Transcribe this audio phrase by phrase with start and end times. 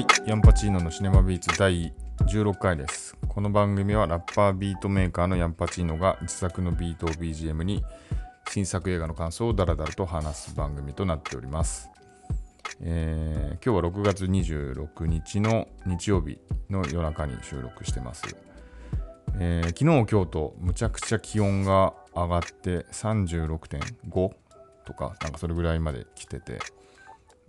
[0.00, 3.18] はい、ヤンパチーノのシネマビーツ第16回です。
[3.28, 7.84] この番組はラッパービートメーカーのヤンパチーノが自作のビートを BGM に
[8.48, 11.90] 新作映画の感想をダラダラと話す番組となっております。
[12.80, 16.38] えー今日は6月26日の日曜日
[16.70, 18.24] の夜中に収録してます。
[19.38, 24.30] えー昨日今日とむちゃくちゃ気温が上がって36.5
[24.86, 26.58] とかなんかそれぐらいまで来てて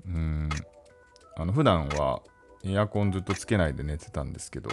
[0.05, 0.49] うん
[1.37, 2.21] あの普段は
[2.65, 4.69] エアコンずっとつけないで寝てたんですけど、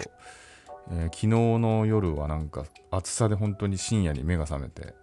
[0.91, 4.95] えー昨日の夜はなんか暑さで本当に深夜に目が覚めて、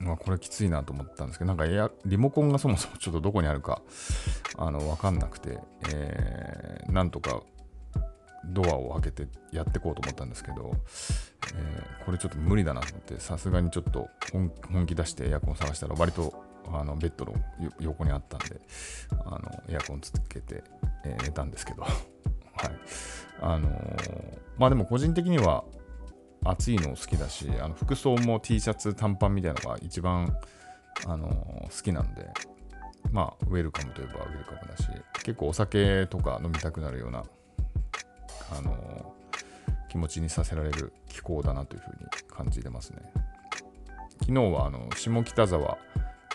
[0.00, 3.82] まあ、これきついなと思ったんですけどなんかエアリモコンがそもそもちょっとどこにあるか
[4.58, 5.58] あの分かんなくて、
[5.92, 7.42] えーなんとか
[8.46, 10.72] ドアを開けてやっていこうと思ったんですけど、
[11.54, 17.34] えーこれちょっと無理だなと思ってさすがにちょっと本気出してエアコン探したら割とあのベッドの
[17.80, 18.60] 横にあったんで
[19.24, 20.62] あのエアコンつけて、
[21.04, 21.82] えー寝たんですけど。
[21.82, 21.94] はい。
[23.40, 25.64] あのーまあでも個人的には
[26.44, 30.36] 暑いの好きだしあの服装も T シャツ短パンみたいなのが一番、
[31.06, 32.28] あのー好きなんで。
[33.12, 34.86] まあウェルカムといえばウェルカムだし
[35.24, 37.24] 結構お酒とか飲みたくなるような
[38.52, 39.14] あの
[39.88, 41.96] 気持ちにさせられる気候だなというふうに
[42.28, 42.98] 感じてますね。
[44.20, 45.78] 昨日はあの下北沢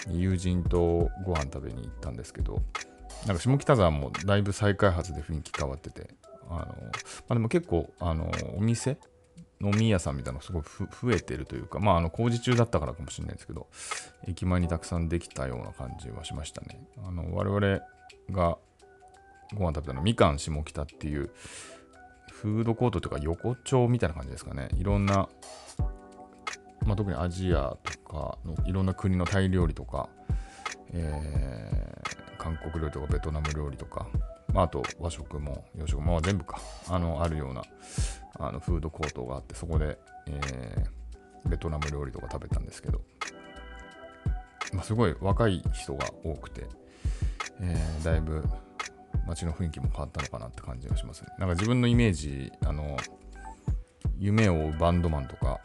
[0.10, 2.62] 友人とご飯食べに行ったんですけど
[3.26, 6.10] なんか下北沢もだいぶ再開発で雰囲気変わってて
[6.50, 6.66] あの、ま
[7.30, 8.98] あ、でも結構あのお店
[9.62, 13.68] 飲み屋さんみたいなのすごい増えてるというか、まあ、あの工事中だったからかもしれないですけど
[14.28, 16.80] 駅前にたくさんできたような感じはしましたね。
[17.06, 17.82] あの我々
[18.32, 18.58] が
[19.54, 21.32] ご飯食べたのはみかん下北っていう
[22.32, 24.70] フードコートというか横丁みたいな感じですかね。
[24.76, 25.30] いろんな、
[26.86, 30.10] まあ、特にアジアとかのいろんな国のタイ料理とか、
[30.94, 34.08] えー韓国料理とかベトナム料理とか、
[34.54, 37.64] まあ、あと和食も洋食も、まあ、全部かあのあるような
[38.38, 39.98] あのフードコートがあってそこで、
[40.28, 43.02] えーベトナム料理とか食べたんですけど、
[44.74, 46.68] まあ、すごい若い人が多くて、
[47.62, 48.44] えーだいぶ
[49.28, 51.30] 街の雰囲気も変わったのかなって感じがしますね。
[51.40, 52.96] なんか自分のイメージ、あの、
[54.20, 55.60] 夢を追うバンドマンとか、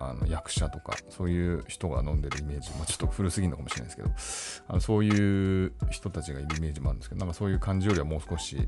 [0.00, 8.66] あの役者とか、そういう人が飲んでるイメージ、まあ、ちょっと古すぎるのかもしれないですけど、あのそういう人たちがいるイメージもあるんですけど、なんかそういう感じよりはもう少し、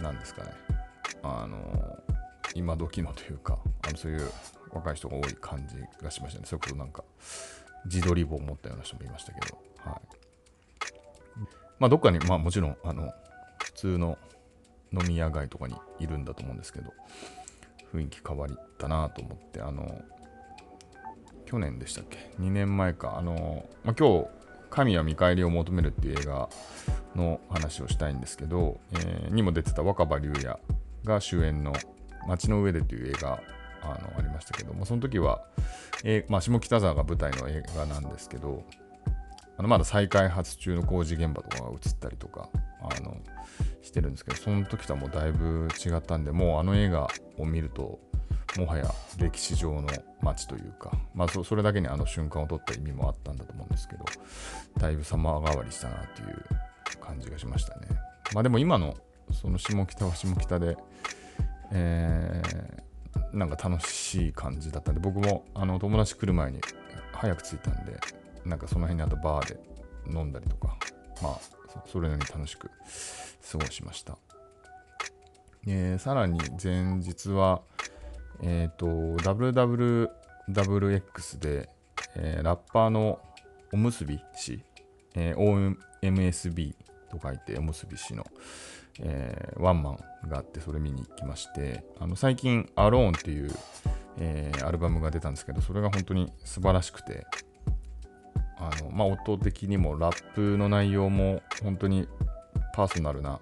[0.00, 0.50] なんですかね、
[1.22, 1.98] あの、
[2.54, 4.30] 今時のというか、あのそういう
[4.72, 6.46] 若い人が多い感じがしましたね。
[6.46, 7.02] それこそなんか、
[7.86, 10.00] 自撮り棒を持ったような人もいましたけど、はい。
[11.78, 13.10] まあ、どっかに、まあもちろん、あの、
[13.62, 14.18] 普通の
[14.92, 16.92] 飲み屋街とかにいるんだと思うんですけど、
[17.94, 20.02] 雰囲気変わったなと思って、あの、
[21.46, 23.16] 去年でしたっけ ?2 年前か。
[23.18, 24.26] あの、まあ、今日、
[24.68, 26.48] 神は見返りを求めるっていう映画
[27.14, 30.58] の話をしたいんですけど、えーにも出てた若葉龍也
[31.04, 31.72] が主演の
[32.26, 33.40] 街の上でという映画
[33.82, 35.42] あのありましたけども、その時は、
[36.04, 38.64] えーまあ、下北沢が舞台の映画なんですけど、
[39.56, 42.50] あのまだ再開発中の工事現場とかが映ったりとか
[42.82, 43.16] あの
[43.82, 47.08] してるんですけどその時とはもうだいぶ違ったんでもうあの映画
[47.38, 47.98] を見ると
[48.58, 49.88] もはや歴史上の
[50.22, 54.04] 街というか、まあ、そそれだけにあの瞬間を撮った意味もあったんだと思うんですけど
[54.78, 57.88] だいぶ様変わりしたなっていう感じがしましたね
[58.32, 58.94] まあでも今の
[59.32, 60.76] その下北は下北で、
[61.72, 62.86] えー
[63.32, 66.60] なんか楽しい感じだったんで僕もあの友達来る前に
[67.12, 67.98] 早く着いたんで
[68.44, 69.60] なんかその辺にあとバーで
[70.10, 70.76] 飲んだりとか、
[71.22, 71.38] まあ、
[71.84, 72.70] そそれなりに楽しく
[73.50, 74.16] 過ごしました。
[75.66, 77.60] えーさらに前日は、
[78.42, 81.68] えっ、と、WWWX で、
[82.14, 83.20] えーラッパーの
[83.72, 84.62] おむすび氏、
[85.14, 86.74] えー OMSB
[87.10, 88.24] と書いておむすび氏の、
[89.00, 93.50] えーワンマンがあってそれ見に行きましてあの最近「アローンっていう、
[94.18, 97.26] えーアルバムが出たんですけどそれが本当に素晴らしくて
[98.58, 102.08] あの、まあ、音的にもラップの内容も本当に
[102.74, 103.40] パーソナルな、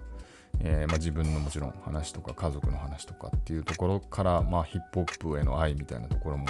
[0.59, 6.45] えーまあ、自分のもちろん話とか家族の話とかっていうところから、まあ、ヒップホップへの愛みたいなところも、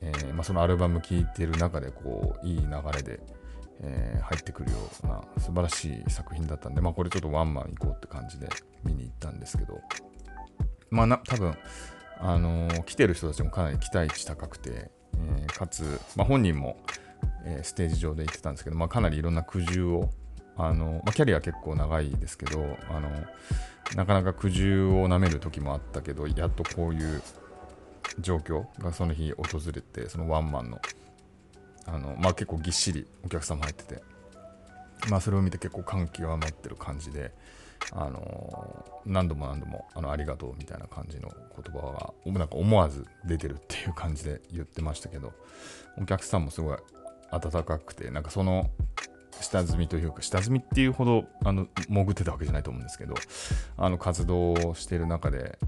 [0.00, 3.20] えーまあ、そのアルバム聴いてる中でこういい流れで、
[3.80, 8.48] えー入ってくるような素晴らしい作品だったんで、まあ、これちょっとワンマン行こうって感じで
[8.84, 9.80] 見に行ったんですけど
[10.90, 11.54] まあな多分
[12.20, 16.76] あの来てる人たちもかなり期待値高くて、えかつ、ま、本人も、
[17.44, 20.08] えステージ上で言ってたんですけど、まあ、かなりいろんな苦渋を
[20.56, 23.10] あの、まあ、キャリア結構長いですけどあの
[23.96, 27.22] なかなか苦渋をなめる時もあったけどやっとこういう
[28.20, 30.80] 状況がその日訪れてそのワンマンの
[31.86, 34.02] あの、まあ、結構ぎっしりお客様入ってて
[35.08, 37.32] まあ、それを見て結構感極まってる感じで、
[37.90, 45.32] あの何度も何度もあのありがとうみたいな感じの言葉がなんか思わず出てるっていう感じで言ってましたけど
[46.00, 46.76] お客さんもすごい
[47.32, 48.70] 温かくてなんかその
[49.40, 53.14] 下積みというか下積みっていうほどあの潜ってたわけじゃないと思うんですけど
[53.76, 55.58] あの活動をしている中で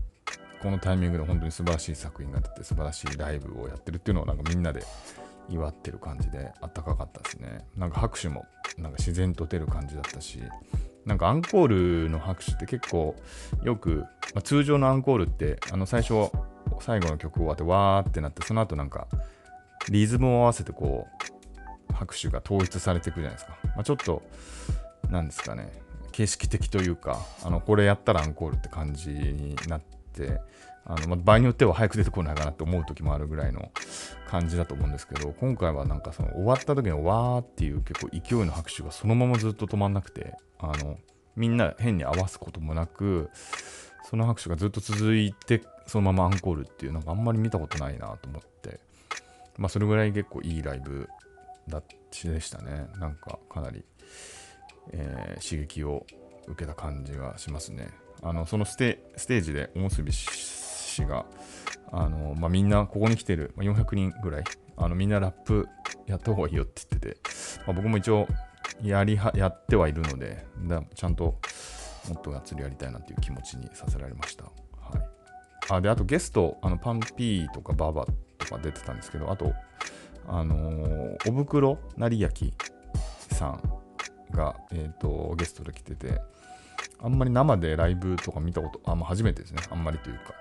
[0.62, 4.82] このタイミングで本当に素晴らしい作品が出て素晴らしいライブをやってるっていうのをなんかみんなで
[5.50, 7.66] 祝ってる感じであったかかったですね。
[7.76, 8.46] なんか拍手も
[8.78, 10.40] なんか自然と出る感じだったし
[11.05, 13.14] なんかアンコールの拍手って結構
[13.62, 16.31] よく、まあ、通常のアンコールってあの最初
[16.81, 19.06] 最後の曲終わってわーってなってその後なんか
[19.90, 21.33] リズムを合わせてこう
[21.94, 24.23] 拍手が統一されていくじゃないですか、まあ、ちょっと
[25.11, 25.85] なんですかね。
[26.14, 29.81] 形式的というかあのこれやったらアンコールって感じになっ
[30.12, 30.41] て
[30.85, 33.73] あの、まあ、場合によっては早く出てこないかなって思う時もあるぐらいの
[34.29, 40.99] 感じだと思うんですけど今回はなんかその終わった時のわーっていう結構勢いの拍手がそのままずっと止まんなくてあの
[41.35, 43.31] みんな変に合わすこともなく
[44.08, 48.79] その拍手がずっと続いてそのままアンコールっていうなんかあんまり見たことないなと思って
[49.58, 51.08] まあそれぐらい結構いいライブ
[51.69, 51.82] だ
[52.22, 53.84] でしたねなんかかなり、
[54.93, 56.06] えー、刺激を
[56.46, 57.88] 受けた感じがしますね
[58.22, 61.26] あのそのステージでおむすび氏が
[61.90, 64.44] あの、まあ、みんなここに来てる、400人ぐらい
[64.76, 65.69] あのみんなラップ
[66.06, 67.16] やった方がいいよって言ってて、
[67.66, 68.26] まあ、僕も一応
[68.82, 71.38] やりはやってはいるのでだちゃんと
[72.08, 74.44] もっとがっつりやりたいなっていう気持ちにさせられました。
[74.44, 74.52] はい、
[75.70, 78.06] あであとゲストあのパンピーとかババ
[78.38, 79.52] とか出てたんですけどあと
[80.29, 82.53] あの、おぶくろ成焼
[83.32, 83.61] さん
[84.32, 86.21] が、えーと、ゲストで来てて
[87.00, 89.62] あんまり生でライブとか見たことあ、ま、初めてですね。
[89.71, 90.35] あんまりというか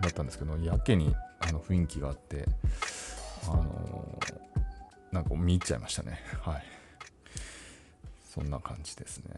[0.00, 2.46] だったんですけどやけにあの雰囲気があって
[3.46, 6.20] あのー、なんか見入っちゃいましたね。
[6.42, 6.64] はい。
[8.28, 9.30] そんな感じですね。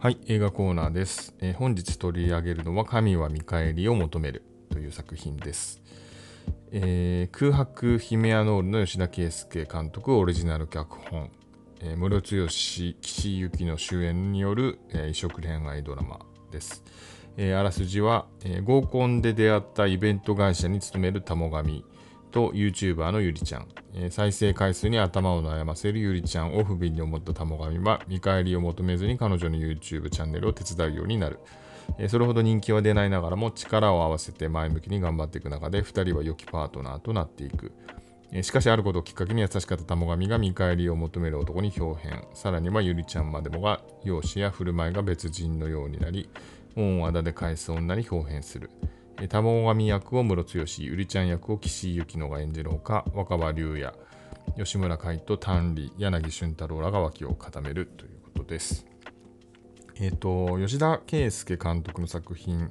[0.00, 5.82] はい、映画コーナーです、えー、本日取り上げるのは神は見返りを求めるという作品です。
[6.70, 11.32] えー、空白ヒメアノールの吉田圭佑監督オリジナル脚本、
[11.80, 12.96] えー、室剛岸
[13.38, 16.20] 由紀の主演による、えー、異色恋愛ドラマ
[16.52, 16.84] です。
[17.36, 21.84] えー、あらすじは、えー、合コンで出会ったイベント会社に勤める玉神
[22.38, 31.40] と YouTuber のゆりちゃん、えー、再生回数に頭を悩ませるゆりちゃんを不憫に思った玉神は見返りを求めずに彼女の YouTube チャンネルを手伝うようになる。
[31.98, 37.72] えそれほど人気は出ないながらも力を合わせて前向きに頑張っていく中で2人は良きパートナーとなっていく。
[38.30, 42.24] えしかしあることをきっかけに優しかった玉神が見返りを求める男に表変。
[42.34, 46.28] さらにはゆりちゃんまでもが容姿や振る舞いが別人のようになり、
[46.76, 48.70] 恩をあだで返す女に表変する。
[49.26, 53.92] 玉神役を室剛、ゆりちゃん役を岸井ゆきのが演じるほか、若葉龍也、
[54.56, 58.86] 吉村海と丹里、柳俊太郎らが脇を固めるということです。
[59.96, 62.70] えっ、ー、と、吉田圭佑監督の作品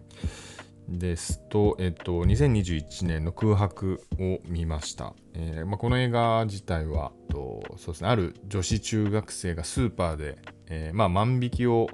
[0.88, 5.14] ですと、えっ、ー、と、2021年の空白を見ました。
[5.34, 10.38] えーまあ、この映画自体はと、そうですね、ある女子中学生がスーパーで、
[10.68, 11.90] えー、まあ、万引きを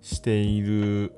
[0.00, 1.12] している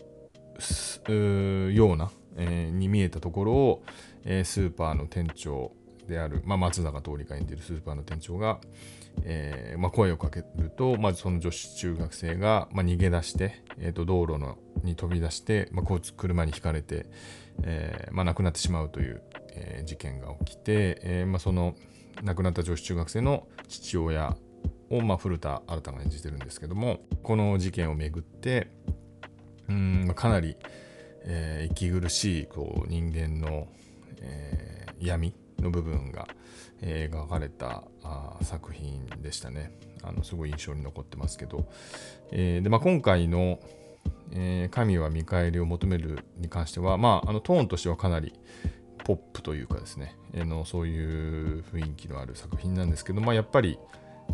[1.72, 3.82] ような、えー、に見えたところを、
[4.24, 5.72] えー、スーパーの店長
[6.08, 8.58] である、まあ、松坂桃李が演じるスーパーの店長が、
[9.24, 17.06] えーまあ、声をかけると、まずその女子中学生が、まあ、逃げ出して、えー、と道路のに飛び出して、まあ、車にひかれて、
[17.62, 19.22] えーまあ、亡くなってしまうという、
[19.54, 21.74] えー、事件が起きて、えーまあ、その
[22.22, 24.36] 亡くなった女子中学生の父親
[24.90, 28.68] を、まあ、古田新が演じてるんですけどもこの事件をめぐって
[29.68, 30.56] うん、まあ、かなり、
[31.24, 33.68] えー、息苦しいこう人間の、
[34.20, 36.28] えー、闇の部分が、
[36.80, 39.72] えー、描かれたあ作品でしたね。
[40.02, 41.64] あのすごい印象に残ってますけど、
[42.32, 43.60] えーでまあ、今回の、
[44.32, 48.32] え、神は見返りを求めるに関しては、まあ、あのトーンとしてはかなり
[49.04, 53.78] ポップというかですね、え、のそういう雰囲気のある作品なんですけど、まあ、やっぱり、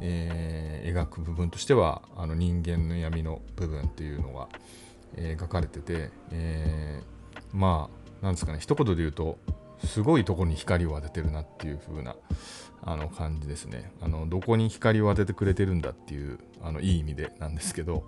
[0.00, 4.48] え、描く部分としてはあの人間の闇の部分っていうのが、
[5.16, 7.90] えー、描かれてて、えー、ま
[8.22, 9.38] あなんですかね一言で言うと
[9.84, 12.16] すごいとこに光を当ててるなっていう風な
[12.82, 18.04] あの感じですねあのどこに光を当ててくれてるんだっていうあのいい意味でなんですけど、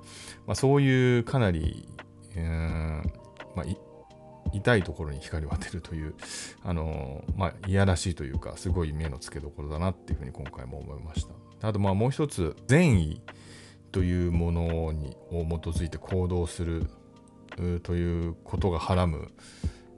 [0.47, 1.88] まあ、そういうかなり、
[2.35, 3.21] えー
[3.54, 3.66] まあ、
[4.52, 6.14] 痛いところに光を当てるという、
[6.64, 11.26] あのまあ、いやらしいというか、すごい目の付けどころだなっていうふうに今回も思いまし
[11.61, 11.69] た。
[11.69, 13.21] あと、まあ、もう一つ、善意
[13.93, 16.87] というものにを基づいて行動する
[17.83, 19.33] ということがはらむ、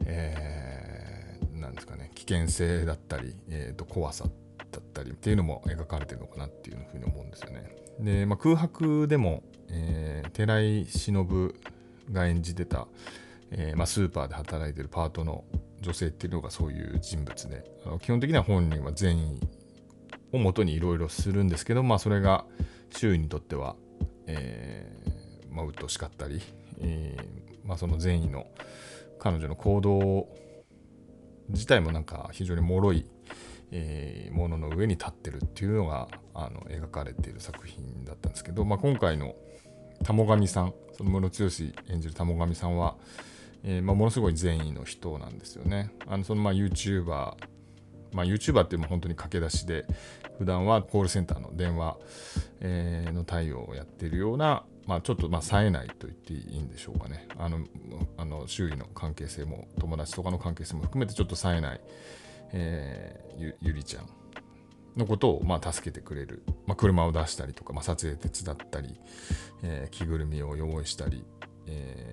[0.07, 7.77] えー、なんですかね、危険性だったり、えー、と怖さだったりっていうのも描かれてるのかなっていうふうに思うんですよね。
[8.01, 11.55] で、まあ、空白でも、えー、寺井忍
[12.11, 12.89] が演じてた、
[13.51, 15.45] えーまあ、スーパーで働いてるパートの
[15.81, 19.41] 女性っていうのがそういう人物であの基本的には本人は善意
[20.33, 22.47] をもとにいろいろするんですけど、まあ、それが
[22.97, 23.77] 周囲にとっては、
[24.27, 26.41] えーまあ、鬱陶しかったり、
[26.81, 28.47] えーまあ、その善意の
[29.19, 30.29] 彼女の行動
[31.49, 33.07] 自体もなんか非常に脆い、
[33.71, 39.35] えー、ものの上に立ってるっていうのがあの描かれている作品だったんですけど、まあ、今回の
[40.05, 41.51] 玉神さんその室剛
[41.93, 42.97] 演じる玉神さんは、
[43.63, 45.93] えーまあ、ものすごい善意の人なんですよね。
[46.07, 47.07] あのそのまあ YouTuber、
[48.13, 49.87] まあ、YouTuber っていうのは本当に駆け出しで
[50.39, 51.97] 普段はコールセンターの電話、
[52.61, 57.29] えー、の対応をやっているような、まあ、ちょっとまあ冴えないと言っていいんでしょうかね。
[57.39, 57.61] あの
[58.17, 61.81] あの周囲の関係性も友達とかの関係性も含めてちょっと冴えない、
[62.53, 64.09] えー、ゆゆりちゃん
[64.97, 68.99] のことをまあ助けてくれる、まあ、車を出したりとか、まあ、撮影手伝ったり、
[69.63, 71.25] えー、着ぐるみを用意したり、
[71.67, 72.11] え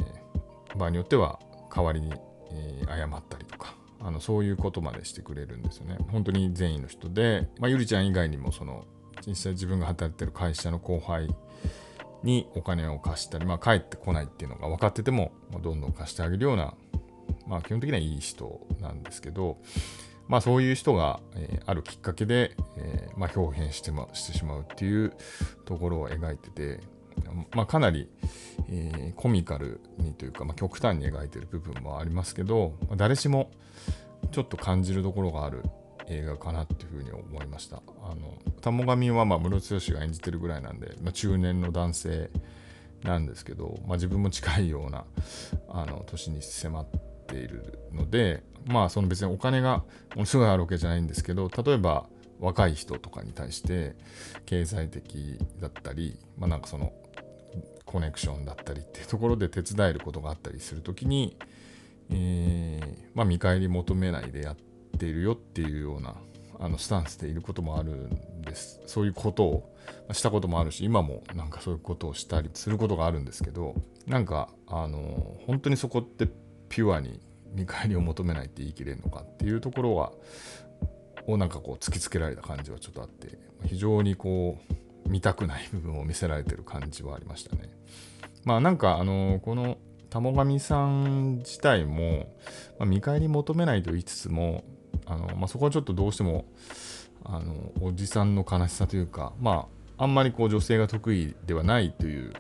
[0.69, 1.39] ー、場合によっては
[1.75, 2.13] 代わりに、
[2.51, 3.78] えー、謝ったりとか。
[4.01, 5.97] あのそういうことまでしてくれるんですよね。
[6.11, 8.85] 本当に善意の人で、まあ、ゆりちゃん以外にもその
[9.25, 11.27] 実際自分が働いてる会社の後輩
[12.23, 16.73] にお金を貸したり、まあ、帰ってこないっていうのが分かってても、まあ、どんどん貸してあげるような、
[17.47, 19.57] まあ、基本的にはいい人なんですけど、
[20.27, 25.13] まあ、そういう人が、えー、あるきっかけで、えーまあ、表現して,、ま、してしまうっていう
[25.65, 26.79] ところを描いてて、
[27.53, 28.09] まあ、かなり、
[28.69, 33.51] えー、コミカルにというか、まあ、極端に描いてる部分もありますけど、まあ、誰しも
[34.31, 35.63] ちょっと感じるところがある
[36.07, 37.81] 映画かなっていうふうに思いました。
[38.03, 42.29] あの、玉神はまあ室剛が演じてるぐらいなんで、まあ、中年の男性
[43.03, 45.05] なんですけど、まあ、自分も近いような
[45.69, 46.87] あの年に迫っ
[47.27, 49.83] ているので、まあその別にお金が
[50.15, 52.07] ものすごいあるわけじゃないんですけど、例えば
[52.39, 53.95] 若い人とかに対して
[54.45, 56.91] 経済的だったり、まあなんかその
[57.85, 61.37] コネクションだったりっていうところで手伝えることがあったりするときに、
[62.11, 64.55] えー、まあ見返り求めないでやっ
[64.97, 66.15] ているよっていうような
[66.59, 68.81] あのスタンスでいることもあるんです。
[68.85, 69.75] そういうことを
[70.11, 73.75] したこともあるし、今もなんかそういうことをしたりすることがあるんですけど、
[74.05, 76.27] なんかあの本当にそこって
[76.67, 77.21] ピュアに
[77.53, 80.11] 見返りを求めないって言い切れるのかっていうところは
[81.27, 84.73] をなんかこう突きつけられた感じはちょっとあって非常にこう
[85.07, 87.69] 見たくない部分を見せられてる感じはありましたね。
[88.43, 89.77] まあなんかあのこの
[90.09, 92.33] 玉神さん自体も、
[92.79, 94.63] まあ、見返り求めないと言いつつも
[95.05, 96.45] あの、まあ、そこはちょっとどうしても
[97.23, 102.33] あのおじさんの悲しさというかまああんまりこう女性が得意ではないという、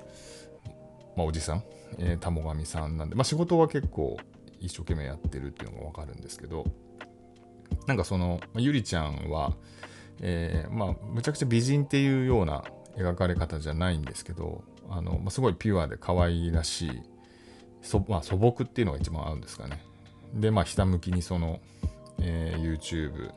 [1.15, 1.63] まあ、おじさん、
[1.99, 4.17] えー、玉神さんなんで、まあ、仕事は結構
[4.59, 6.65] 一生懸命やってるっていうのがわかるんですけど、
[7.87, 9.53] なんかその、まゆりちゃんは、
[10.21, 12.63] えー、まあ、むちゃくちゃ美人っていうような
[12.97, 17.01] 描かれ方じゃないんですけど、あの、まあ、すごいピュアで可愛らしい、
[17.81, 19.83] そまあ、素朴っていうのが一番合うんですかね。
[20.33, 21.59] で、まあ、ひたむきにその、
[22.19, 23.31] えー、YouTube、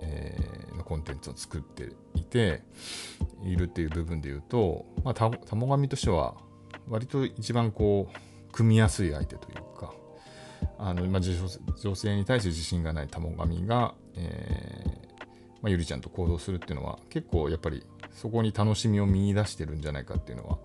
[0.00, 2.62] えー、のコンテンツを作っていて、
[3.44, 6.34] いるっていう部分で言うと、まあ、た、たもがみとしては、
[6.88, 9.92] 割と一番こう、組みやすい相手というか、
[10.78, 15.02] あの、まあ、女性に対して自信がない玉神が、えー
[15.62, 20.58] まあ、ゆりちゃんと行動するっていうのは結構やっぱりそこに楽しみを見出してるんじゃないかっていうのは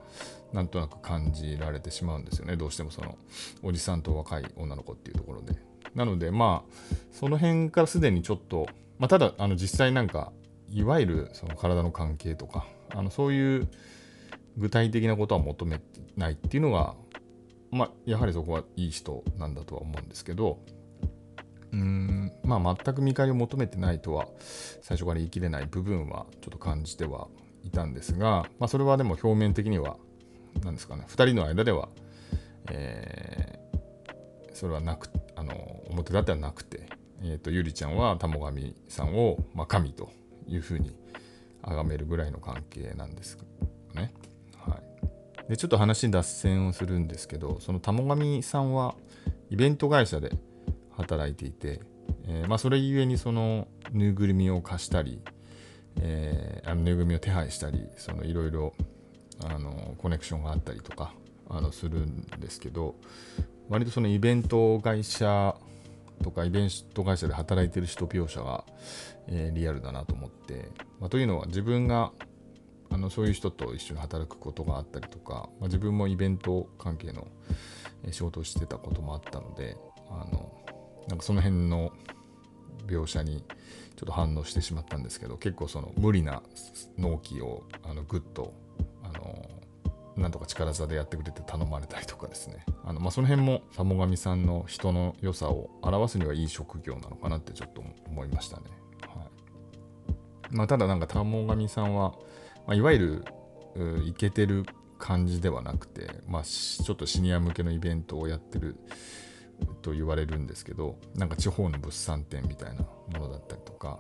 [0.54, 2.58] なんとなく感じられてしまうんですよね。
[2.58, 3.18] どうしてもその
[3.64, 5.56] おじさんと若い女の子っていうところで。
[5.96, 8.68] なのでまあその辺からすでにちょっと、
[9.00, 10.32] まあ、ただあの実際なんか
[10.70, 13.68] いわゆるその体の関係とかあのそういう
[14.58, 15.80] 具体的なことは求め
[16.18, 16.96] ないっていうのが
[17.72, 20.60] まあ、やはりそこはいい人なんだとは思うんですけど、
[21.72, 24.28] うーん、まあ、全く見返りを求めてないとは、
[24.82, 27.28] 最初から言い切れない部分はちょっと感じては
[27.64, 29.98] いたんですが、まあ、それはでも表面的には、
[30.64, 31.90] 何ですかね、2人の間では、
[32.72, 35.54] えー、それはなく、あの、
[35.90, 36.88] 表立ってはなくて、
[37.22, 40.12] えーと、ゆりちゃんは玉神さんを、まあ、神と
[40.48, 40.96] いうふうに
[41.64, 43.38] 崇めるぐらいの関係なんです
[43.94, 44.14] ね。
[44.58, 48.96] はいでちょっと話脱線をするんですけどその玉神さんは
[49.50, 50.34] イベント会社で
[50.98, 51.80] 働いていて、
[52.28, 55.22] えー、まあ、それゆえにそのぬいぐるみを貸したり、
[56.02, 57.88] えー、あのぬいぐるみを手配したり
[58.24, 58.74] いろいろ
[59.98, 61.14] コネクションがあったりとか
[61.50, 62.96] あのするんですけど
[63.70, 65.56] 割とそのイベント会社
[66.24, 68.64] とかイベント会社で働いてる人描写が、
[69.28, 72.12] えー、リアルだなと思って、まあ、というのは自分が
[72.90, 77.28] あのそういう人と一緒に働くことがあったりとか、まあ、自分もイベント関係の
[78.12, 79.78] 仕事をしてたこともあったので
[80.10, 80.52] あの
[81.08, 81.92] なんかその辺の
[82.88, 83.44] 描写に
[83.96, 86.42] ちょっと反応してしまったんですけど結構その無理な
[86.98, 88.54] 納期をあのグッと
[89.04, 89.50] あの
[90.16, 98.64] なんとか力技でやってくれて頼まれたりとかですねあの、まあ、その辺も鴨上さんの人の良さを表すにはいい職業なのかなってちょっと思いましたね。
[99.08, 102.14] はいまあ、ただなんか鴨上さんは、
[102.66, 103.24] まあ、いわゆ
[103.76, 104.66] るイケてる
[104.98, 108.78] 感じではなくて、まあ、ちょっとシニア向けのイベントをやってる
[109.82, 114.00] と言われるんですけどなんか地方の物産展みたいなものだったりとか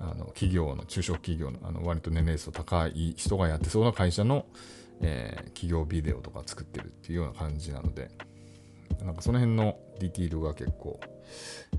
[0.00, 4.46] あの企業の中小企業のあの割と年齢層高い人がやってそうな会社の、
[5.00, 8.10] えー、企業ビデオとか作ってるっていうような感じなので
[9.04, 11.00] なんかその辺のディティールが結構、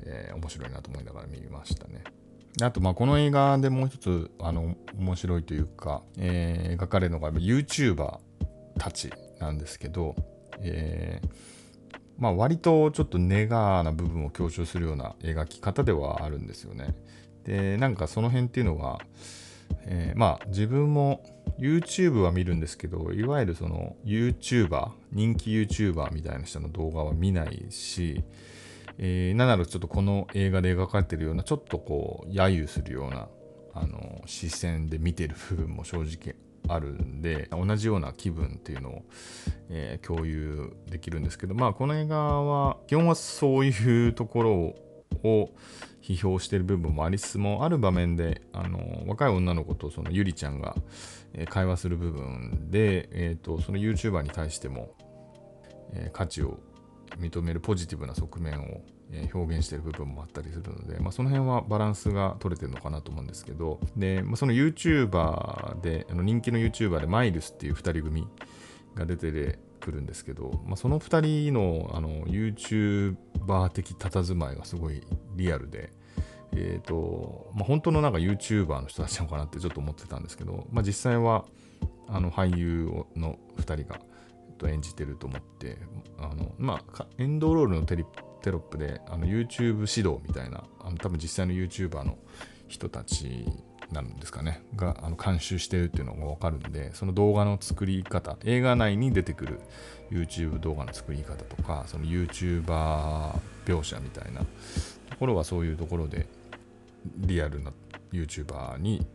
[0.05, 2.03] えー、面白いなと思いながら見ましたね。
[2.61, 8.19] あと、まあ、この映画でもう一つ、あの、面白いというか、えー、描かれるのが YouTuber
[8.77, 10.15] たちなんですけど、
[10.59, 11.29] えー、
[12.17, 16.95] まあ、割とちょっとネガーな部分を強調するような描き方ではあるんですよね。
[17.43, 18.99] で、なんかその辺っていうのは、
[19.81, 21.23] えー、まあ自分も
[21.59, 28.23] YouTube は見るんですけど、いわゆるその YouTuber、人気 YouTuber みたいな人の動画は見ないし、
[28.97, 33.27] えー、なんならちょっとこの映画で描かれてるような、ちょっとこう、揶揄するような、
[33.73, 36.35] あの、視線で見てる部分も正直
[36.67, 39.01] あるんで同じような気分っていうのを、
[39.69, 44.51] えー、共有できるんですけどまあこの映画は基本はそういうところ
[45.23, 45.49] を
[46.01, 50.75] 批評してる部分もありつつもある場面であの若い女の子とそのゆりちゃんが、
[51.49, 54.93] 会話する部分で、えーと、その YouTuber に対しても、
[55.93, 56.59] えー、価値を
[57.17, 58.81] 認めるポジティブな側面を
[59.33, 68.27] 表現してる部分もあったりするので、まあ、その辺はバランスが取れてるのかなと思うんですけどで、まあ、その YouTuber であの人気の YouTuber でマイルスっていう2人組
[68.95, 75.01] が出てくるんですけど、まあ、その2人のあの YouTuber 的佇まいがすごい
[75.35, 75.91] リアルで、
[76.53, 81.45] えーとまあ、本当のなんか YouTuber の人たちなのかなってちょっと思ってたんですけど、まあ、実際は
[82.07, 83.99] あの俳優の2人が
[84.69, 85.77] 演じてると思って
[86.17, 92.15] あの、まあ、エンドロールのテリップテロップであの YouTube 指導みたいなあの多分実際の YouTuber の
[92.67, 93.43] 人たち
[93.91, 94.61] なんですかね。
[94.75, 99.59] があの監修してるっていうのが分かるんでその動画の作り方映画内に出てくる
[100.11, 103.31] YouTube 動画の作り方とかその YouTuber
[103.65, 104.45] 描写みたいなと
[105.19, 106.27] ころはそういうところで
[107.17, 107.71] リアルな
[108.13, 109.07] YouTuber に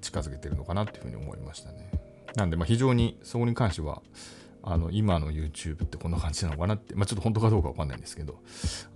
[0.00, 1.90] 近づけてるのかなっていうふうに思いましたね。
[2.36, 4.00] なんでまあ非常にそこに関しては
[4.66, 8.40] あの今の YouTube ってこんな感じなのかなって、まあ、ちょっと本当かどうかわかんないんですけど、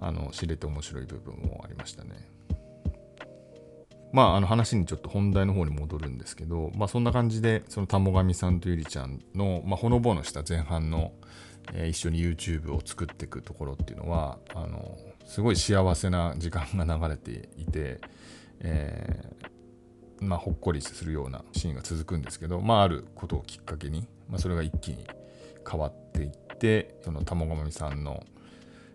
[0.01, 2.29] あの知れて面白い部分もありましたね。
[4.13, 11.13] まあ、あの話にちょっと本題の方に戻るんですけど、まあ、そんな感じで、その田母神さんとゆりちゃんの、まあ、ほのぼのした前半の、
[11.73, 18.01] えー、一緒に YouTube を作っていくところっていうのは、あのすごい幸せな時間が流れていて、
[18.59, 25.07] えー、まあ、ほっこりするようなシーンが続くんですけど、まあ、あることをきっかけに、まあ、それが一気に
[25.69, 28.23] 変わっていってその玉込さんの、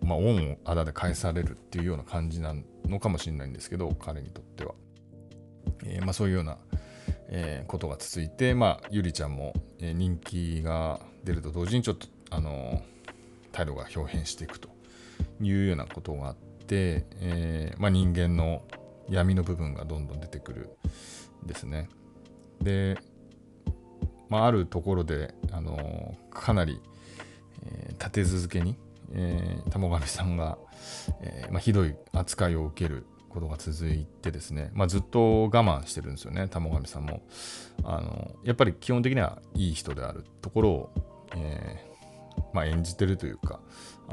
[0.01, 4.73] まあ、恩をあだで返されるっていうような感じなのかもしれないんですけど彼にとっては、
[5.85, 6.57] えー、まあ、そういうような、
[7.29, 12.81] えー、ことが続いて、まあ、ゆりちゃんも、え、人気が出ると同時にちょっとあの
[13.51, 14.69] 態度が表変していくと
[15.41, 18.63] いうようなことがあって、えまあ、人間の
[19.09, 20.69] 闇の部分がどんどん出てくる
[21.45, 21.89] ですね。
[22.61, 22.97] で
[24.29, 26.81] まあ、あるところで、あのかなり、
[27.65, 28.75] えー、立て続けに、
[29.13, 30.57] えー、玉上さんが、
[31.21, 37.21] えーまあ、ひどい扱いを受けることが続いてですね、まあ、ずっと我慢してるんですよね、玉上さんも。
[37.83, 40.93] あのやっぱり基本的にはいい人であるところを、
[41.35, 41.95] えー
[42.53, 43.59] まあ、演じてるというか、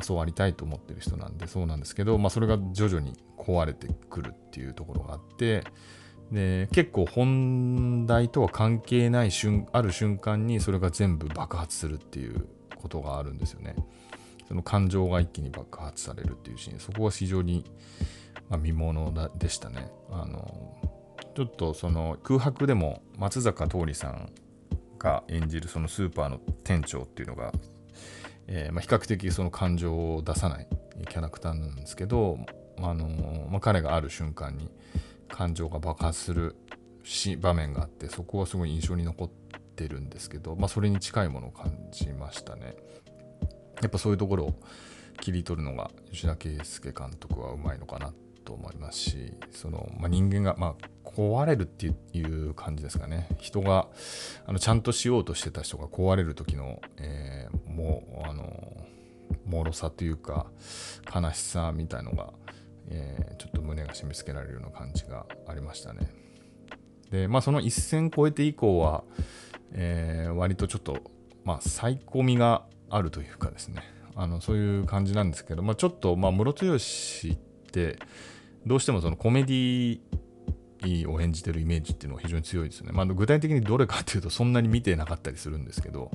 [0.01, 5.65] そうありたいと思ってる人なんでそうなんですけど、まあ、それが徐々に壊れてくるっていうところがあって、
[6.33, 13.77] で結構本題とは関係ない瞬ある瞬間にそれが全部爆発するっていうことがあるんですよね。
[14.49, 17.65] その感情が一気に爆発されるっていうシーンそこは非常に、
[18.49, 19.91] まあ、見ものでしたね。
[20.11, 20.75] あの
[21.35, 24.31] ちょっとその空白でも松坂桃李さん
[24.99, 27.53] が演じるそのスーパーの店長っていうのが、
[28.47, 30.67] えーまあ、比較的その感情を出さない
[31.09, 32.39] キャラクターなんですけど、
[32.79, 33.09] あの
[33.51, 34.71] まあ、彼がある瞬間に
[35.33, 36.55] 感情が爆発する
[37.03, 39.29] し場面があってそこはすごい印象に残っ
[39.77, 42.77] てるんですけど、まあ、それに近いものを感じましたね。
[43.81, 44.61] やっぱそういうところを、
[45.21, 48.13] 切り取るのが吉田圭佑監督はうまいのかな
[48.45, 53.87] と思いますしその、まあ、人間が、まあ、壊れるっていう感じですかね人が
[54.47, 58.77] あのちゃんとしようとしてた人が壊れる時の、えー、もうあの
[59.47, 60.47] 脆さというか
[61.15, 62.33] 悲しさみたいのが、
[62.89, 66.11] えー、ちょっと胸が締め付けられるような感じがありましたね
[67.11, 69.05] でまあその一線超えて以降は、
[69.73, 70.99] えー、割とちょっと
[71.45, 73.83] まあ最高みがあるというかですね
[74.15, 76.79] あのそういう感じなんですけど、まあ、ちょっと、まあ、室戸剛っ
[77.73, 77.99] て
[78.67, 80.01] どうしてもそのコメディ
[81.09, 82.91] を演じてるイメージっていうのが非常に強いですね。
[82.93, 86.11] まあ、具体的にどれかっていうとそんなに見てなかったりするんですけど、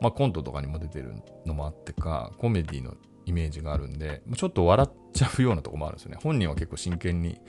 [0.00, 1.14] まあ、コントとかにも出てる
[1.46, 2.94] のもあってか、コメディの
[3.30, 6.18] イメージがあるんで、ちょっと笑っちゃうようなとこもあるんですよね。
[6.22, 7.40] 本人は結構真剣に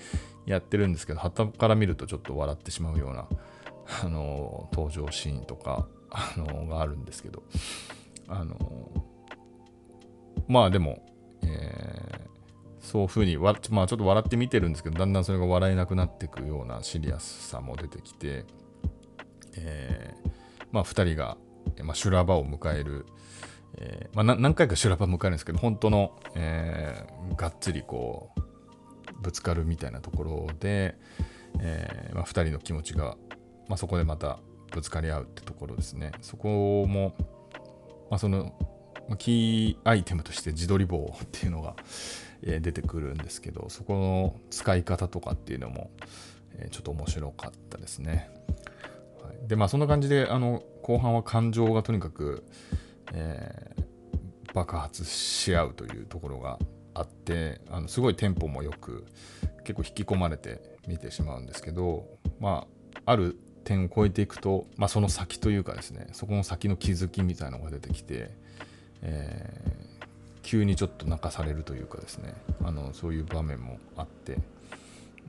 [0.45, 3.27] やってるんですけど、旗から見るとちょっと笑ってしまうような、
[4.03, 7.43] あの、登場シーンとか、あの、があるんですけど、
[8.27, 8.57] あの、
[10.47, 11.05] まあでも、
[11.43, 18.45] えー、そういうふうにわ、まあ、ちょっと笑って見てるんですけど、だんだんそれが笑えなくなっていくようなシリアスさも出てきて、
[19.55, 20.29] えー、
[20.71, 21.37] まあ、2人が、
[21.83, 23.05] まあ、修羅場を迎える、
[23.77, 28.41] えー、まあ、何回か修羅場迎えるんですけど、本当の、えー、がっつりこう、
[29.21, 30.95] ぶつかるみたいなところで、
[31.59, 33.17] えーまあ、2人の気持ちが、
[33.67, 34.39] まあ、そこでまた
[34.71, 36.11] ぶつかり合うってところですね。
[36.21, 37.15] そこも、
[38.09, 38.53] まあ、その
[39.17, 41.75] キーアイテムとして自撮り棒っていうのが、
[42.43, 45.91] え出てくるんですけどそこの使い方とかっていうのも、
[46.57, 48.31] えちょっと面白かったですね。
[49.23, 52.43] はい、でまあそんな感じであの後半は感情がとにかく、
[53.13, 56.59] えー、爆発し合うというところが
[56.93, 59.05] あってあのすごいテンポもよく
[59.63, 62.05] 結構引き込まれて見てしまうんですけど
[62.39, 62.67] ま
[63.05, 68.31] あある点を超えていくと、まあ、その先というかですねそこの先の気づきみたいなのが出てきて、
[69.01, 70.05] えー、
[70.41, 74.37] 急にちょっと泣かされるというかですねあのそういう場面もあって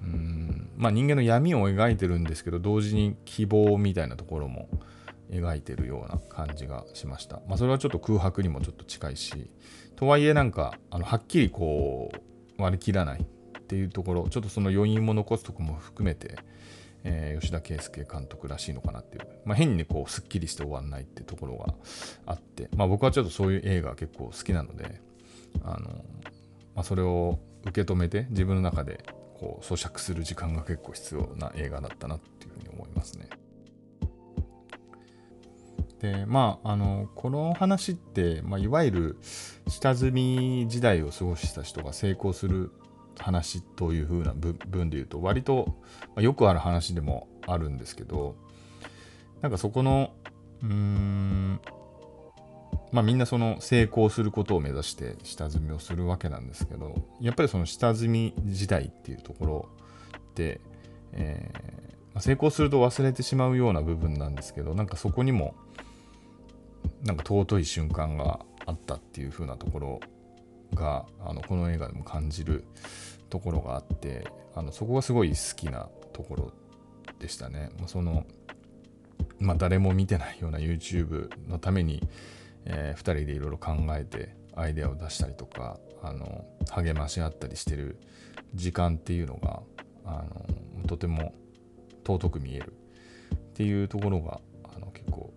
[0.03, 4.69] うんまあ人間の闇を描いてるんですけど同時に希望みたいなところも
[5.33, 7.41] 描いてるような感じがしました。
[7.49, 9.51] まあ、それはちょっと空白にもちょっと近いし
[9.97, 12.13] とはいえなんかあのはっきりこ
[12.59, 16.37] う割り切らないっていうところちょっとその余韻も残すとこも含めて、
[17.05, 21.75] えー、吉田圭佑監督らしいのかなっていう、まあ、変にこうすっきりして終わんないってところが
[22.27, 25.01] あって、まあ、僕はちょっとそういう映画結構好きなので
[25.65, 26.05] あの、
[26.75, 33.29] まあ、それを受け止めて自分の中でこう咀嚼する時間が結構必要な映画だったなっていうふうに思いますね。
[36.03, 39.17] でまああのこの話って、まあ、いわゆる
[39.69, 42.73] 下積み時代を過ごした人が成功する
[43.19, 45.77] 話という風な文で言うと割と
[46.17, 48.35] よくある話でもあるんですけど
[49.43, 50.13] なんかそこの
[50.63, 51.61] うーん
[52.91, 59.69] まあみんなその成功することを目指して下積みをするわけなんですけどやっぱりその下積み時代っていうところ
[60.35, 60.61] で、
[61.13, 65.55] えー、成功すると忘れてしまうような部分なんですけどなんかそこにも
[67.03, 70.01] なんか尊い瞬間があったっていう風なところ
[70.75, 72.65] があのこの映画でも感じる
[73.29, 76.53] ところがあってあのそこがすごい好きなところ
[77.19, 77.71] でしたね。
[77.87, 78.25] その
[79.39, 82.01] まあ、誰も見てないような YouTube のために、
[82.65, 87.97] えー、2人でいろいろ考えてアイデアを出したりとかあの励まし合ったりしてる
[88.55, 89.63] 時間っていうのが
[90.05, 90.25] あ
[90.81, 91.35] のとても
[92.07, 92.73] 尊く見える
[93.35, 94.41] っていうところが
[94.75, 95.33] あの結構、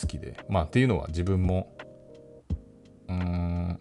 [0.00, 0.36] 好きで。
[0.48, 1.76] まあっていうのは自分も
[3.08, 3.80] うん、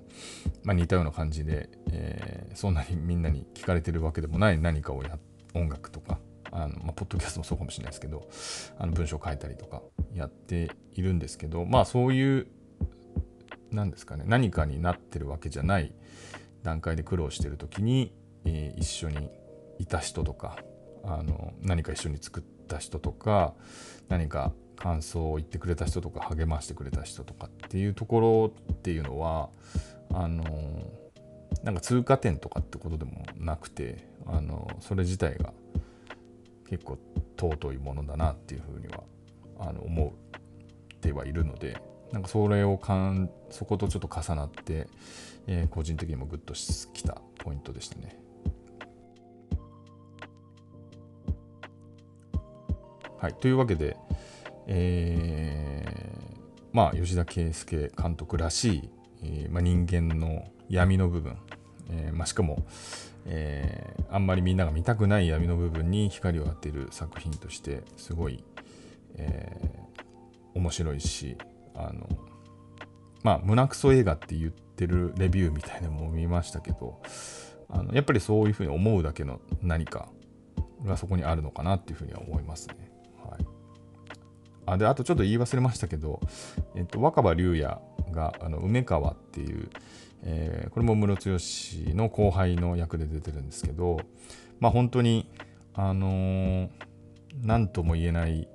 [0.64, 5.18] まあ、似たような感じで、えー、そんなにみんなに聞かれてるわけでもない何かをや
[5.54, 6.20] 音楽とか
[6.52, 8.30] あの、まあ、ポッドキャストもそうかもしれないですけど
[8.78, 9.82] あの文章を書いたりとか
[10.14, 12.48] やっているんですけどまあそういう
[13.72, 15.94] 何ですかね何かになってるわけじゃない
[16.64, 18.14] 段階で苦労してる時に、
[18.46, 19.30] えー、一緒に
[19.80, 20.58] いた人とか
[21.04, 23.54] あの何か一緒に作った人とか
[24.08, 29.50] 何か感想を言ってくれた人とか励ましてくれた人とかっていうところっていうのは
[30.14, 30.44] あの
[31.64, 35.54] なんか通過点とかってことでもなくてあのそれ自体が
[36.70, 36.98] 結構
[37.38, 39.04] 尊いものだなっていうふうには
[39.60, 40.14] あの思
[40.96, 41.78] ってはいるので
[42.12, 44.88] なんかそれをかんそことちょっと重なって、
[45.48, 48.18] えー、個人的にもグッときたポイントでしたね。
[53.26, 53.95] はい、というわけで、
[54.68, 58.90] えー、まあ、吉田圭佑監督らしい、
[59.24, 61.38] えー、まあ、人間の闇の部分、
[61.90, 62.66] えー、まあ、しかも、
[63.28, 68.44] えあんまりみんなが見たくない闇の部分に光を当てる作品としてすごい、
[69.16, 69.52] え
[70.54, 71.36] 面白いし
[71.74, 72.08] あの、
[73.24, 77.02] まあ胸クソ映画って言ってるレビューみたいなのも見ましたけど
[77.70, 80.10] あのやっぱりそういうふうに思うだけの何か
[80.84, 82.85] がそこにあるのかなっていうふうには思いますね。
[84.66, 86.20] あであとちょっと言い忘れましたけど、
[86.76, 87.80] えっと、若葉龍也
[88.12, 89.70] があの梅川っていう、
[90.24, 91.38] えー、これも室剛
[91.96, 94.00] の後輩の役で出てるんですけど、
[94.60, 95.30] まあ本当に、
[95.74, 98.48] あのー、とも言えない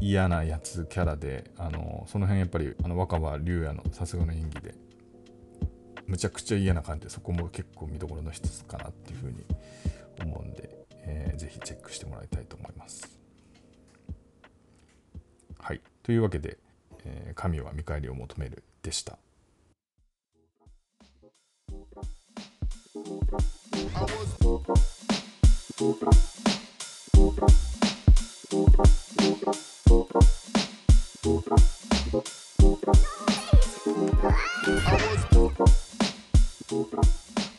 [0.00, 4.74] 嫌なやつキャラで、あのー、その辺やっぱりあの若葉龍也のさすがの演技で、
[6.06, 9.44] むちゃくちゃ嫌な感じで、そこも結構見どころの一つかなっていうふうに
[10.22, 10.70] 思うんで、
[11.06, 13.23] えー、ぜひチェックしてもらいたいと思います。
[15.64, 15.80] はい。
[16.02, 16.58] というわけで、
[17.06, 19.16] えー、神は見返りを求めるでした。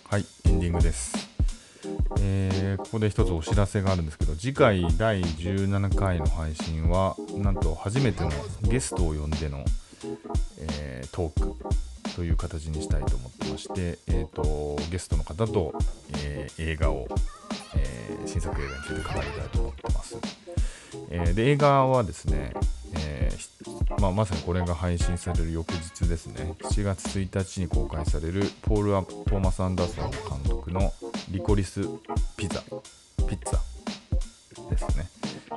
[0.03, 1.34] はい、エンディングです。
[2.19, 8.31] えー、ここで一つお知らせがあるんですけど、次回第17回の配信は、なんと初めての
[8.63, 9.63] ゲストを呼んでの、
[10.59, 11.55] えー、トーク
[12.15, 15.73] という形にしたいと思ってまして、えーと、ゲストの方と、
[16.23, 17.07] えー、映画を、
[17.75, 20.17] え新作映画について語りたいと思ってます。
[21.09, 22.53] えで映画はですね、
[22.95, 23.31] え
[23.99, 28.91] まあ、まさにこれが配信される翌日ですね、7月1日に公開されるポール・
[29.25, 30.93] トーマス・アンダーソン監督の
[31.29, 31.81] リコリス・
[32.37, 35.09] ピザ、ピッツァですね、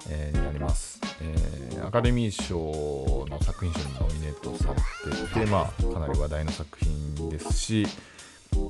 [0.08, 7.86] えー、になります、えー、アカデミー賞の作品賞にノミネートされていて、まあ、かなり話題の作品ですし、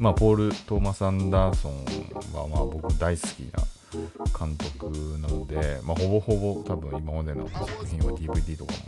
[0.01, 1.85] まあ、ポール・トーマス・アンダーソン
[2.35, 3.63] は、まあ、僕大好きな
[4.37, 8.79] 監督なので、まあ、ほぼほぼ多分今までの作品は DVD とかも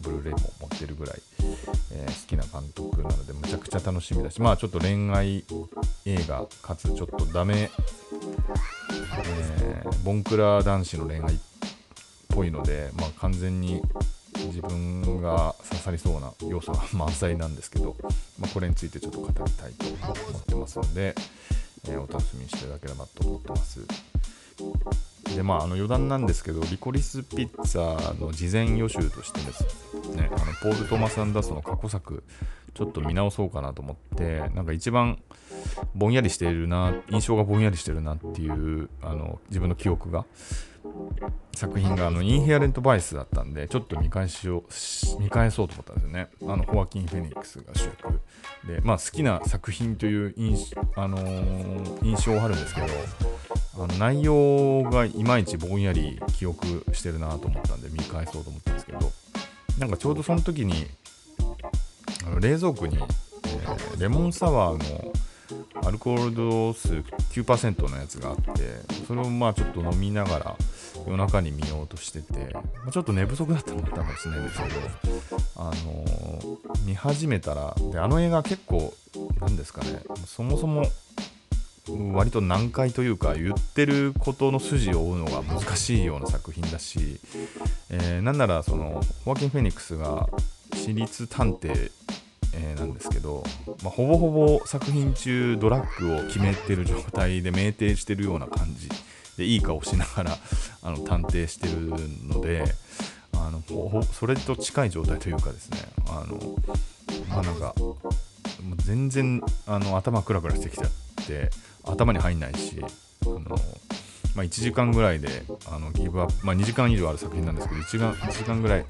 [0.00, 1.22] ブルーレイも持ってるぐらい、
[1.94, 5.44] えー、好きな監督なのでむちゃくちゃ楽しみだしまあちょっと恋愛
[6.04, 7.70] 映画かつちょっとダメ、
[9.24, 11.38] えー、ボンクラ男子の恋愛っ
[12.28, 13.80] ぽいので、まあ、完全に
[14.46, 17.96] 自分が刺さりそうな要素が満載なんですけど、
[18.38, 21.14] まあ、これについてちょっと語りたいと思ってますので、
[21.88, 24.13] えー、お楽しみにしていただければと思ってます。
[25.24, 29.64] でまあ、あの余談なんですけど、リコリスピッツァの事前予習としてです
[30.14, 32.22] ね、あのポール・トーマス・アンダーソンの過去作、
[32.74, 35.18] ちょっと見直そうかなと思って、なんか一番
[35.94, 40.24] ぼんやりしているな、印象がぼんやりしてるなっていうあの自分の記憶が、
[41.54, 44.64] 作品があのインヘアレント・バイスだったんで、ちょっと見返しを、
[45.18, 46.28] 見返そうと思ったんですよね。
[46.42, 48.20] あのホワキン・フェニックスが主役
[48.66, 51.18] で、まあ好きな作品という印,、あの、
[52.02, 52.86] 印象はあるんですけど、
[53.76, 59.12] あの内容がいまいちぼんやり記憶してるなと思ったんで見返そうと思ったんですけど
[59.78, 60.86] なんかちょうどその時に
[62.26, 65.12] あの冷蔵庫に、えー、レモンサワーの
[65.86, 68.52] アルコール度数9%のやつがあって
[69.06, 70.56] それをまあちょっと飲みながら
[71.06, 78.94] 夜中に見ようとしてて、まあ、ちょっと寝不足だったのもあったかもしれないですけど、あのー、見始めたらであの映画結構
[79.40, 80.86] なんですかねそもそも
[81.88, 87.20] 割と難解というか言ってることの筋を追うのが難しいような作品だし、
[87.90, 90.28] えー、なんならそのホワキン・フェニックスが
[90.72, 91.90] 私立探偵、
[92.54, 93.44] え、なんですけど、
[93.82, 98.88] まあ、ほぼほぼ作品中ドラッグを決めてる状態で酩酊してるような感じ
[99.36, 100.38] でいい顔しながら
[100.82, 101.92] あの探偵してる
[102.26, 102.64] ので
[103.34, 106.38] あのそれと近い状態というかですねあの
[107.28, 107.74] まあなんか
[108.76, 111.03] 全然あの頭クラクラしてきちゃって
[111.84, 112.80] 頭に入んないし
[113.22, 113.40] あの、
[114.34, 115.28] まあ、1時間ぐらいで
[115.70, 118.84] あのギブアップ、まあ、2時間以上ある作品なんですけど1時間 ,1 時間ぐらい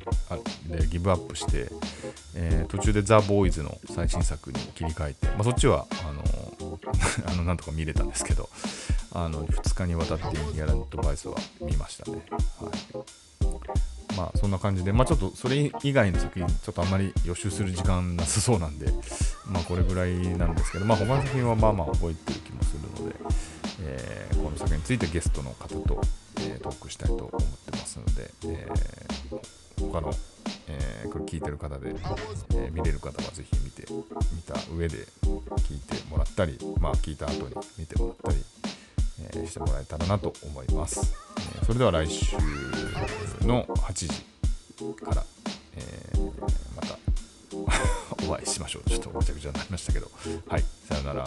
[0.69, 1.69] でギブアップして、
[2.35, 6.25] えー、途中でザ・ボーイズの最新作に切り替えて、まあ、そっちはあの
[7.27, 8.49] あのなんとか見れたんですけど
[9.13, 12.19] あの2日にわたってインアラント・バイスは見ましたね。
[12.61, 13.25] はい
[14.17, 18.87] まあそんな感じで、まあちょっとそれ以外の作品、ちょっとあんまり予習する時間なさそうなんで、
[19.51, 23.17] まあこれぐらいなんですけど、まあ他の作品はまあまあ覚えてる気もするので、
[23.83, 26.01] えー、この作品についてゲストの方と、
[26.39, 30.13] えー、トークしたいと思ってますので、えー、他の、
[30.69, 31.95] えー、これ聞いてる方で、
[32.55, 33.87] え、見れる方はぜひ見て、
[34.33, 41.15] 見た上で聞いてもらったり、まあ聞いた後に見てもらったり、してもらえたらなと思います。
[41.67, 42.37] それでは来週
[43.43, 44.09] の8時
[45.05, 45.25] から、
[45.77, 46.64] えー、
[48.55, 48.89] しましょう。
[48.89, 50.11] ちょっとごちゃごちゃになりましたけど。
[50.49, 51.25] はい、さよなら。